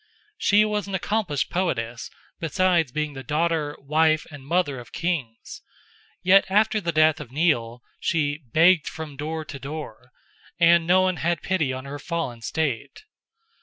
She 0.39 0.65
was 0.65 0.87
an 0.87 0.95
accomplished 0.95 1.51
poetess, 1.51 2.09
besides 2.39 2.91
being 2.91 3.13
the 3.13 3.21
daughter, 3.21 3.77
wife, 3.79 4.25
and 4.31 4.43
mother 4.43 4.79
of 4.79 4.91
king's, 4.91 5.61
yet 6.23 6.43
after 6.49 6.81
the 6.81 6.91
death 6.91 7.19
of 7.19 7.31
Nial 7.31 7.83
she 7.99 8.39
"begged 8.51 8.87
from 8.87 9.15
door 9.15 9.45
to 9.45 9.59
door," 9.59 10.11
and 10.59 10.87
no 10.87 11.01
one 11.01 11.17
had 11.17 11.43
pity 11.43 11.71
on 11.71 11.85
her 11.85 11.99
fallen 11.99 12.41
state. 12.41 13.03